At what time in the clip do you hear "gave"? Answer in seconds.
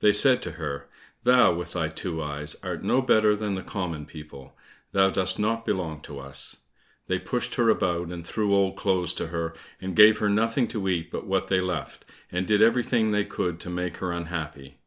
9.96-10.18